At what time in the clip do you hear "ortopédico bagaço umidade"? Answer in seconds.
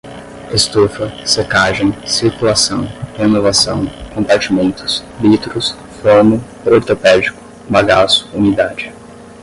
6.65-8.91